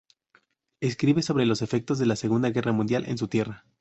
[0.79, 3.65] Escribe sobre los efectos de la Segunda guerra mundial en su tierra.